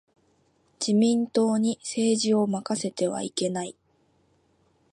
[0.79, 3.75] 自民党に政治を任せてはいけない。